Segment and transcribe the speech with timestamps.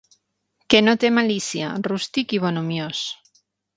[0.73, 3.05] Que no té malícia, rústic i bonhomiós.